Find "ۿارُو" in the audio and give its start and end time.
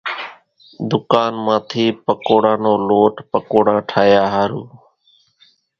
4.33-4.61